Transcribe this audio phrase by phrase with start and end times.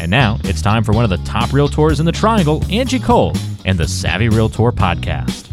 [0.00, 3.32] And now it's time for one of the top realtors in the triangle, Angie Cole,
[3.64, 5.46] and the Savvy Realtor podcast.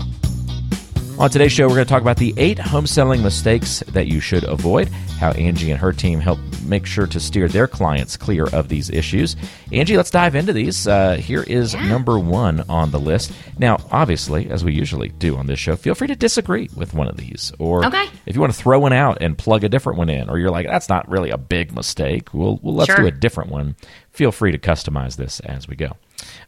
[1.20, 4.20] On today's show, we're going to talk about the eight home selling mistakes that you
[4.20, 8.48] should avoid, how Angie and her team help make sure to steer their clients clear
[8.48, 9.36] of these issues.
[9.72, 10.88] Angie, let's dive into these.
[10.88, 11.88] Uh, here is yeah.
[11.88, 13.32] number one on the list.
[13.58, 17.08] Now, obviously, as we usually do on this show, feel free to disagree with one
[17.08, 17.52] of these.
[17.60, 18.08] Or okay.
[18.26, 20.52] if you want to throw one out and plug a different one in, or you're
[20.52, 22.98] like, that's not really a big mistake, well, well let's sure.
[22.98, 23.76] do a different one.
[24.12, 25.98] Feel free to customize this as we go.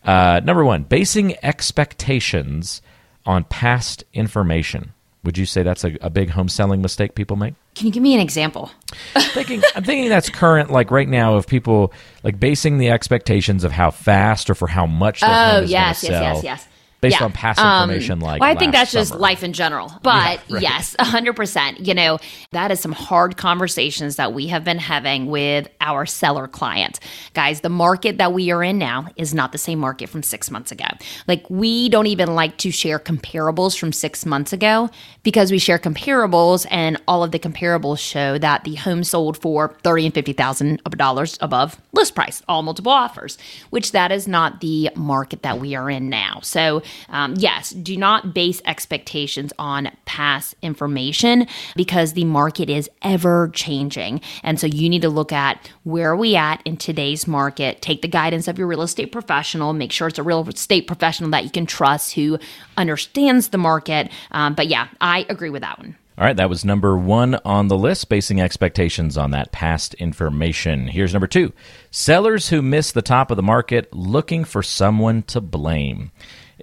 [0.04, 2.81] Uh, number one, basing expectations
[3.26, 4.94] on past information.
[5.23, 7.56] Would you say that's a, a, big home selling mistake people make?
[7.76, 8.72] Can you give me an example?
[9.16, 11.92] I'm thinking, I'm thinking that's current, like right now, of people
[12.24, 15.22] like basing the expectations of how fast or for how much.
[15.22, 16.68] Their oh home is yes, yes, yes, yes
[17.02, 17.26] based yeah.
[17.26, 19.02] on past information um, like well, i think that's summer.
[19.02, 20.64] just life in general but yeah, right.
[20.64, 22.17] yes 100% you know
[22.52, 27.00] that is some hard conversations that we have been having with our seller client
[27.34, 30.50] guys the market that we are in now is not the same market from six
[30.50, 30.86] months ago
[31.28, 34.90] like we don't even like to share comparables from six months ago
[35.23, 39.75] because we share comparables and all of the comparables show that the home sold for
[39.84, 43.38] 30 and 50 thousand dollars above list price all multiple offers
[43.70, 47.98] which that is not the market that we are in now so um, yes, do
[47.98, 54.22] not base expectations on past information because the market is ever changing.
[54.44, 58.02] And so you need to look at where are we at in today's market, take
[58.02, 61.44] the guidance of your real estate professional, make sure it's a real estate professional that
[61.44, 62.40] you can trust who
[62.78, 64.12] understands the market.
[64.31, 65.96] Um, but yeah, I agree with that one.
[66.18, 70.88] All right, that was number one on the list, basing expectations on that past information.
[70.88, 71.53] Here's number two
[71.92, 76.12] sellers who miss the top of the market looking for someone to blame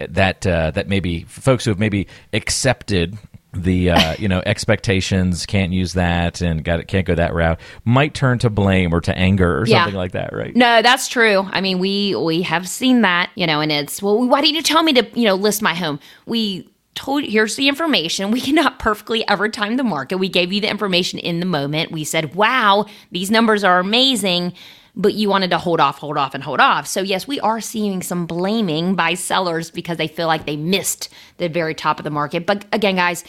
[0.09, 3.19] that uh, that maybe folks who have maybe accepted
[3.53, 7.60] the uh, you know expectations can't use that and got it can't go that route
[7.84, 9.84] might turn to blame or to anger or yeah.
[9.84, 10.54] something like that right?
[10.54, 11.47] No that's true.
[11.50, 14.62] I mean we we have seen that you know and it's well why didn't you
[14.62, 16.00] tell me to you know list my home?
[16.27, 18.31] We told here's the information.
[18.31, 20.19] We cannot perfectly ever time the market.
[20.19, 21.91] We gave you the information in the moment.
[21.91, 24.54] We said wow these numbers are amazing
[24.97, 26.87] but you wanted to hold off, hold off, and hold off.
[26.87, 31.09] So, yes, we are seeing some blaming by sellers because they feel like they missed
[31.38, 32.47] the very top of the market.
[32.47, 33.25] But again, guys,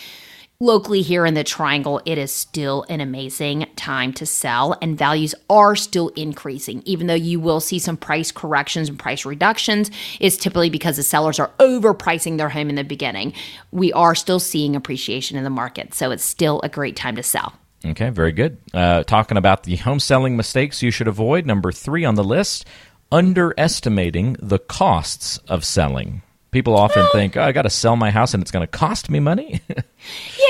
[0.59, 5.33] locally here in the triangle, it is still an amazing time to sell, and values
[5.49, 6.81] are still increasing.
[6.85, 9.89] Even though you will see some price corrections and price reductions,
[10.19, 13.33] it's typically because the sellers are overpricing their home in the beginning.
[13.71, 17.23] We are still seeing appreciation in the market, so it's still a great time to
[17.23, 17.53] sell.
[17.83, 18.57] Okay, very good.
[18.73, 21.45] Uh, talking about the home selling mistakes you should avoid.
[21.45, 22.65] Number three on the list
[23.11, 26.21] underestimating the costs of selling.
[26.51, 29.09] People often think, oh, I got to sell my house and it's going to cost
[29.09, 29.61] me money.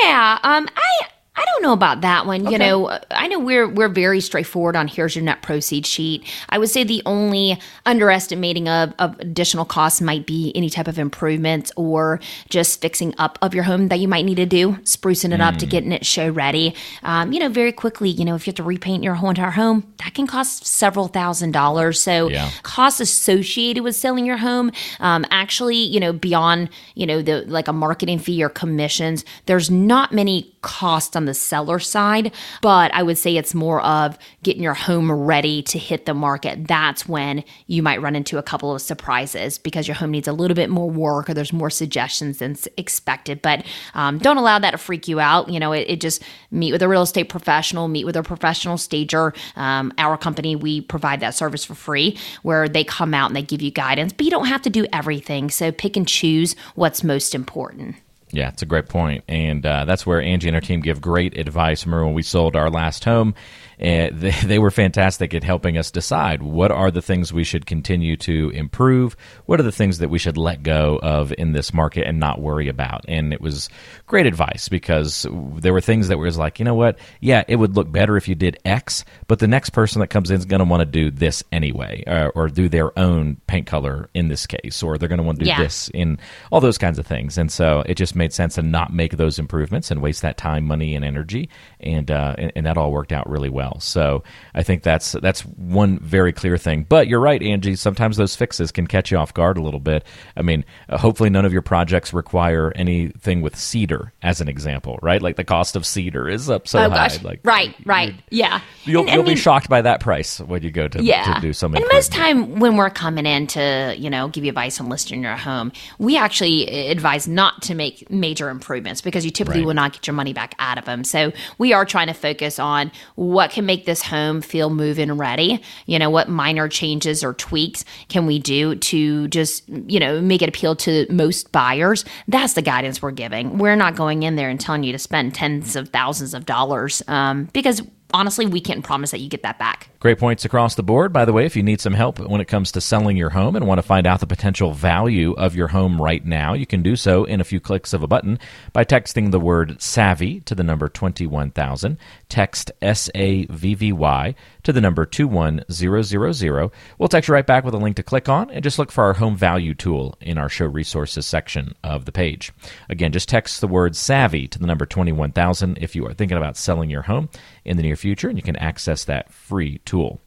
[0.03, 0.39] yeah.
[0.43, 1.07] Um, I
[1.38, 2.44] I don't know about that one.
[2.44, 2.51] Okay.
[2.51, 6.25] You know, I know we're we're very straightforward on here's your net proceed sheet.
[6.50, 10.97] I would say the only underestimating of, of additional costs might be any type of
[10.97, 15.34] improvements or just fixing up of your home that you might need to do, sprucing
[15.34, 15.46] it mm.
[15.46, 15.69] up to mm.
[15.69, 16.73] getting it show ready.
[17.03, 19.52] Um, you know, very quickly, you know, if you have to repaint your whole entire
[19.52, 22.02] home, that can cost several thousand dollars.
[22.02, 22.50] So yeah.
[22.63, 24.72] costs associated with selling your home,
[25.02, 29.69] um, actually, you know, beyond you know the like a marketing fee or commissions, there's
[29.69, 34.63] not many costs on the seller side, but I would say it's more of getting
[34.63, 36.67] your home ready to hit the market.
[36.67, 40.33] That's when you might run into a couple of surprises because your home needs a
[40.33, 43.43] little bit more work or there's more suggestions than expected.
[43.43, 45.49] But um, don't allow that to freak you out.
[45.49, 48.79] You know, it, it, just meet with a real estate professional, meet with a professional
[48.79, 49.35] stager.
[49.55, 53.43] Um, our company, we provide that service for free where they come out and they
[53.43, 55.51] give you guidance, but you don't have to do everything.
[55.51, 57.97] So pick and choose what's most important.
[58.35, 59.23] Yeah, it's a great point.
[59.29, 61.85] And uh, that's where Angie and her team give great advice.
[61.85, 63.34] Remember when we sold our last home
[63.79, 67.66] and they, they were fantastic at helping us decide what are the things we should
[67.66, 71.73] continue to improve, what are the things that we should let go of in this
[71.73, 73.05] market and not worry about.
[73.07, 73.69] And it was
[74.07, 75.25] great advice because
[75.55, 78.27] there were things that was like, you know what, yeah, it would look better if
[78.27, 80.85] you did X, but the next person that comes in is going to want to
[80.85, 85.09] do this anyway, uh, or do their own paint color in this case, or they're
[85.09, 85.61] going to want to do yeah.
[85.61, 86.17] this in
[86.51, 87.37] all those kinds of things.
[87.37, 90.66] And so it just made sense to not make those improvements and waste that time,
[90.66, 91.49] money, and energy.
[91.79, 93.79] And, uh, and, and that all worked out really well well.
[93.79, 94.23] So
[94.53, 96.85] I think that's that's one very clear thing.
[96.88, 97.76] But you're right, Angie.
[97.76, 100.06] Sometimes those fixes can catch you off guard a little bit.
[100.38, 105.00] I mean, uh, hopefully none of your projects require anything with cedar, as an example,
[105.02, 105.22] right?
[105.22, 107.08] Like the cost of cedar is up so Oh, high.
[107.08, 107.23] gosh.
[107.23, 108.62] Like right, right, yeah.
[108.84, 111.34] You'll, And, you'll be mean, shocked by that price when you go to, yeah.
[111.35, 111.82] to do something.
[111.82, 115.23] And most time when we're coming in to, you know, give you advice on listing
[115.23, 119.66] your home, we actually advise not to make major improvements because you typically Right.
[119.67, 121.03] will not get your money back out of them.
[121.03, 125.61] So we are trying to focus on what can make this home feel move-in ready.
[125.87, 130.41] You know, what minor changes or tweaks can we do to just, you know, make
[130.41, 132.05] it appeal to most buyers.
[132.28, 133.57] That's the guidance we're giving.
[133.57, 137.02] We're not going in there and telling you to spend tens of thousands of dollars
[137.07, 137.81] um, because
[138.16, 139.90] honestly, we can't promise that you get that back.
[140.00, 141.12] Great points across the board.
[141.12, 143.56] By the way, if you need some help when it comes to selling your home
[143.56, 146.82] and want to find out the potential value of your home right now, you can
[146.82, 148.40] do so in a few clicks of a button
[148.72, 151.97] by texting the word savvy to the number 21000.
[152.29, 156.72] Text S A V V Y to the number 21000.
[156.97, 159.03] We'll text you right back with a link to click on and just look for
[159.03, 162.53] our home value tool in our show resources section of the page.
[162.90, 166.58] Again, just text the word savvy to the number 21000 if you are thinking about
[166.58, 167.29] selling your home
[167.64, 170.22] in the near future, and you can access that free tool.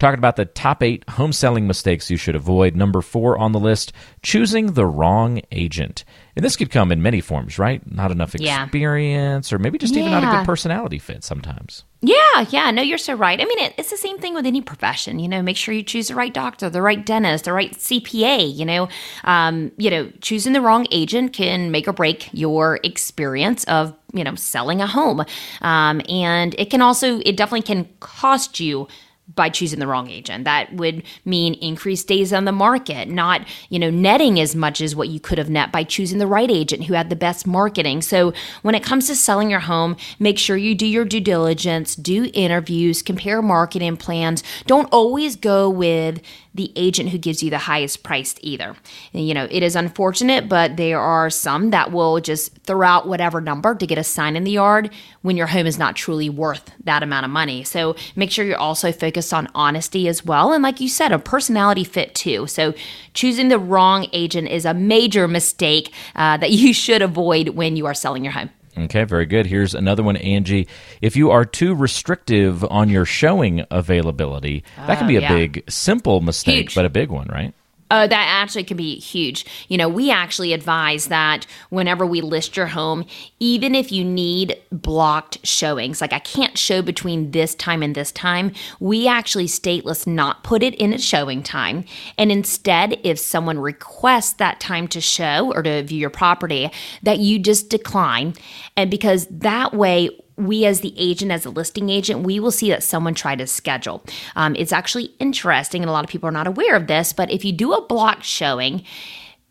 [0.00, 2.74] Talking about the top eight home selling mistakes you should avoid.
[2.74, 3.92] Number four on the list
[4.22, 6.04] choosing the wrong agent.
[6.34, 7.82] And this could come in many forms, right?
[7.90, 8.62] Not enough Yeah.
[8.62, 11.84] experience, or maybe just even not a good personality fit sometimes.
[12.00, 13.38] Yeah, yeah, no, you're so right.
[13.38, 15.18] I mean, it, it's the same thing with any profession.
[15.18, 18.56] You know, make sure you choose the right doctor, the right dentist, the right CPA.
[18.56, 18.88] You know,
[19.24, 24.24] um, you know, choosing the wrong agent can make or break your experience of you
[24.24, 25.26] know selling a home,
[25.60, 28.88] um, and it can also, it definitely can cost you
[29.34, 30.44] by choosing the wrong agent.
[30.44, 34.96] That would mean increased days on the market, not, you know, netting as much as
[34.96, 38.02] what you could have net by choosing the right agent who had the best marketing.
[38.02, 38.32] So
[38.62, 42.30] when it comes to selling your home, make sure you do your due diligence, do
[42.34, 44.42] interviews, compare marketing plans.
[44.66, 46.20] Don't always go with
[46.52, 48.74] the agent who gives you the highest price either.
[49.12, 53.40] You know, it is unfortunate, but there are some that will just throw out whatever
[53.40, 54.90] number to get a sign in the yard
[55.22, 57.62] when your home is not truly worth that amount of money.
[57.62, 60.52] So make sure you're also focused on honesty as well.
[60.52, 62.46] And like you said, a personality fit too.
[62.46, 62.74] So
[63.14, 67.86] choosing the wrong agent is a major mistake uh, that you should avoid when you
[67.86, 68.50] are selling your home.
[68.78, 69.46] Okay, very good.
[69.46, 70.68] Here's another one, Angie.
[71.00, 75.34] If you are too restrictive on your showing availability, that can be a yeah.
[75.34, 76.74] big, simple mistake, Huge.
[76.74, 77.52] but a big one, right?
[77.90, 79.44] Uh, that actually can be huge.
[79.68, 83.04] You know, we actually advise that whenever we list your home,
[83.40, 88.12] even if you need blocked showings, like I can't show between this time and this
[88.12, 91.84] time, we actually state let's not put it in a showing time.
[92.16, 96.70] And instead, if someone requests that time to show or to view your property,
[97.02, 98.34] that you just decline.
[98.76, 100.10] And because that way,
[100.40, 103.46] we as the agent as a listing agent we will see that someone tried to
[103.46, 104.04] schedule.
[104.36, 107.30] Um, it's actually interesting and a lot of people are not aware of this but
[107.30, 108.82] if you do a block showing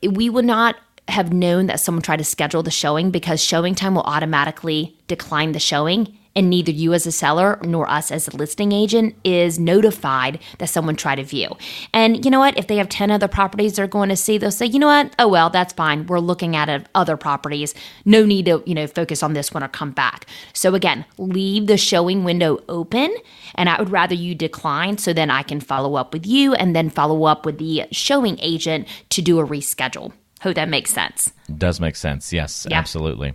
[0.02, 0.76] we would not
[1.08, 5.60] have known that someone tried to schedule the showing because ShowingTime will automatically decline the
[5.60, 10.40] showing and neither you as a seller nor us as a listing agent is notified
[10.60, 11.56] that someone tried to view.
[11.94, 12.58] And you know what?
[12.58, 15.14] If they have 10 other properties they're going to see, they'll say, you know what?
[15.20, 16.06] Oh, well, that's fine.
[16.06, 17.74] We're looking at other properties.
[18.06, 20.26] No need to, you know, focus on this one or come back.
[20.54, 23.16] So again, leave the showing window open.
[23.56, 26.76] And I would rather you decline so then I can follow up with you and
[26.76, 30.14] then follow up with the showing agent to do a reschedule.
[30.42, 31.32] Hope that makes sense.
[31.58, 32.32] Does make sense.
[32.32, 32.78] Yes, Yeah.
[32.80, 33.34] absolutely.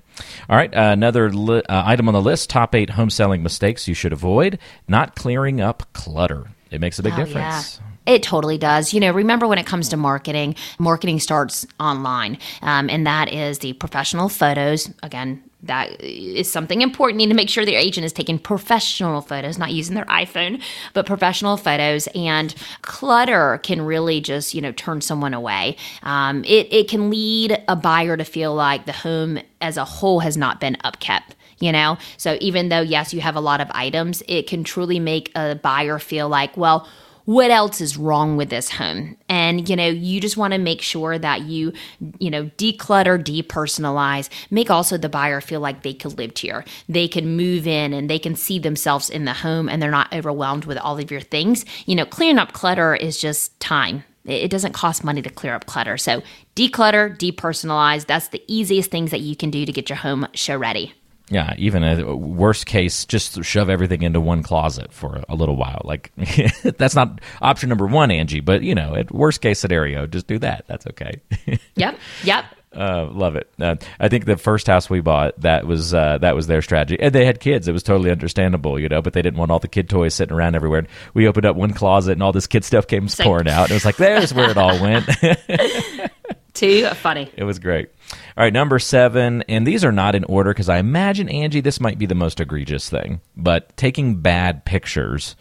[0.49, 0.75] All right.
[0.75, 4.13] Uh, another li- uh, item on the list top eight home selling mistakes you should
[4.13, 4.59] avoid
[4.89, 6.47] not clearing up clutter.
[6.71, 7.81] It makes a big Oh, difference.
[8.07, 8.93] It totally does.
[8.93, 13.61] You know, remember when it comes to marketing, marketing starts online, um, and that is
[13.61, 14.91] the professional photos.
[15.03, 17.21] Again, that is something important.
[17.21, 20.63] You need to make sure your agent is taking professional photos, not using their iPhone,
[20.93, 22.07] but professional photos.
[22.15, 25.77] And clutter can really just, you know, turn someone away.
[26.03, 30.21] Um, it, it can lead a buyer to feel like the home as a whole
[30.21, 33.69] has not been upkept you know so even though yes you have a lot of
[33.71, 36.89] items it can truly make a buyer feel like well
[37.25, 39.17] what else is wrong with this home?
[39.29, 41.73] And you know you just want to make sure that you
[42.19, 46.65] you know declutter depersonalize make also the buyer feel like they could live here.
[46.89, 50.13] They can move in and they can see themselves in the home and they're not
[50.13, 51.65] overwhelmed with all of your things.
[51.87, 54.05] You know clearing up clutter is just time.
[54.25, 55.99] It doesn't cost money to clear up clutter.
[55.99, 56.23] So
[56.57, 60.57] declutter depersonalize that's the easiest things that you can do to get your home show
[60.57, 60.95] ready
[61.31, 65.81] Yeah, even a worst case, just shove everything into one closet for a little while.
[65.85, 66.13] Like
[66.63, 68.41] that's not option number one, Angie.
[68.41, 70.65] But you know, at worst case scenario, just do that.
[70.67, 71.21] That's okay.
[71.77, 71.99] Yep.
[72.25, 72.45] Yep.
[72.77, 73.49] Uh, love it.
[73.61, 77.01] Uh, I think the first house we bought, that was uh, that was their strategy,
[77.01, 77.69] and they had kids.
[77.69, 79.01] It was totally understandable, you know.
[79.01, 80.87] But they didn't want all the kid toys sitting around everywhere.
[81.15, 83.25] We opened up one closet, and all this kid stuff came Same.
[83.27, 83.71] pouring out.
[83.71, 85.09] It was like, there's where it all went.
[86.55, 87.31] Too funny.
[87.37, 87.89] it was great.
[88.37, 91.81] All right, number seven, and these are not in order because I imagine Angie, this
[91.81, 95.37] might be the most egregious thing, but taking bad pictures,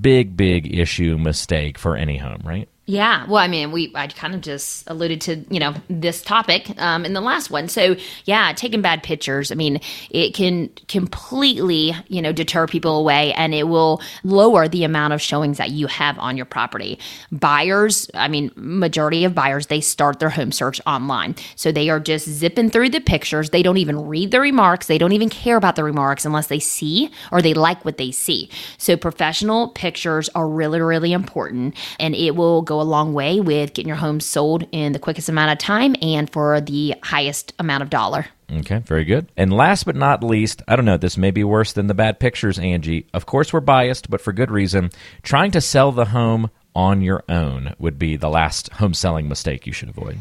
[0.00, 2.68] big, big issue mistake for any home, right?
[2.88, 6.70] Yeah, well, I mean, we I kind of just alluded to you know this topic
[6.80, 7.66] um, in the last one.
[7.66, 9.50] So yeah, taking bad pictures.
[9.50, 14.84] I mean, it can completely you know deter people away, and it will lower the
[14.84, 17.00] amount of showings that you have on your property.
[17.32, 21.98] Buyers, I mean, majority of buyers they start their home search online, so they are
[21.98, 23.50] just zipping through the pictures.
[23.50, 24.86] They don't even read the remarks.
[24.86, 28.12] They don't even care about the remarks unless they see or they like what they
[28.12, 28.48] see.
[28.78, 33.74] So professional pictures are really really important, and it will go a long way with
[33.74, 37.82] getting your home sold in the quickest amount of time and for the highest amount
[37.82, 38.26] of dollar.
[38.50, 39.28] Okay, very good.
[39.36, 42.20] And last but not least, I don't know, this may be worse than the bad
[42.20, 43.06] pictures, Angie.
[43.12, 44.90] Of course, we're biased, but for good reason.
[45.22, 49.66] Trying to sell the home on your own would be the last home selling mistake
[49.66, 50.18] you should avoid.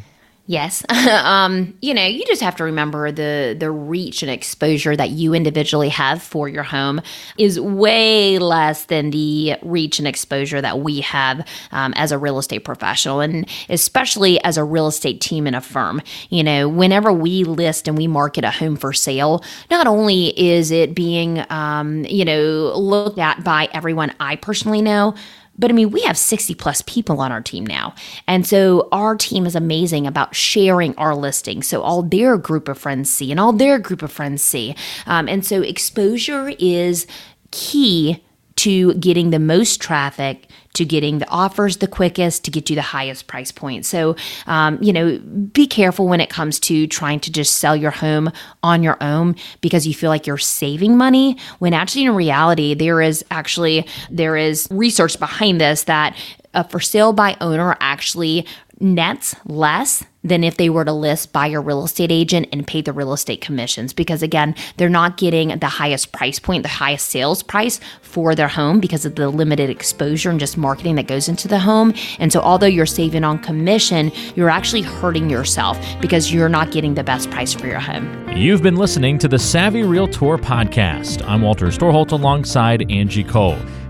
[0.48, 0.84] Yes.
[1.08, 5.34] um, you know, you just have to remember the the reach and exposure that you
[5.34, 7.02] individually have for your home
[7.38, 12.38] is way less than the reach and exposure that we have um, as a real
[12.38, 16.00] estate professional, and especially as a real estate team in a firm.
[16.30, 20.70] You know, whenever we list and we market a home for sale, not only is
[20.70, 25.16] it being um, you know looked at by everyone I personally know
[25.58, 27.94] but I mean, we have 60 plus people on our team now.
[28.28, 31.64] And so our team is amazing about sharing our listing.
[31.64, 34.76] So all their group of friends see and all their group of friends see.
[35.06, 37.08] Um, and so exposure is
[37.52, 38.24] key
[38.58, 42.82] to getting the most traffic, to getting the offers the quickest, to get you the
[42.82, 43.86] highest price point.
[43.86, 44.16] So,
[44.48, 48.32] um, you know, be careful when it comes to trying to just sell your home
[48.64, 51.38] on your own because you feel like you're saving money.
[51.60, 56.16] When actually, in reality, there is actually there is research behind this that
[56.56, 58.48] a for sale by owner actually
[58.80, 62.82] nets less than if they were to list by your real estate agent and pay
[62.82, 67.10] the real estate commissions because again they're not getting the highest price point the highest
[67.10, 71.30] sales price for their home because of the limited exposure and just marketing that goes
[71.30, 76.34] into the home and so although you're saving on commission you're actually hurting yourself because
[76.34, 79.84] you're not getting the best price for your home You've been listening to the Savvy
[79.84, 81.26] Realtor podcast.
[81.26, 83.58] I'm Walter Storholt alongside Angie Cole.